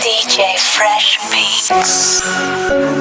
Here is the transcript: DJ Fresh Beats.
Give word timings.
DJ 0.00 0.56
Fresh 0.58 1.18
Beats. 1.30 2.97